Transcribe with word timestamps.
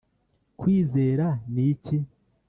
kwizera 0.59 1.27
niki 1.53 1.97